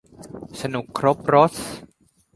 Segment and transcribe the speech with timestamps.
[0.61, 1.53] สนุกครบรส